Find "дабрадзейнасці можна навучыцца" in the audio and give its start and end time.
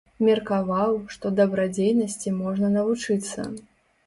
1.39-3.39